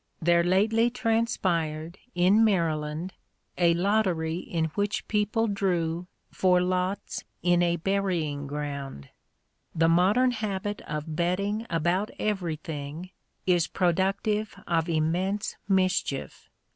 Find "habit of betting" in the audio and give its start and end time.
10.31-11.67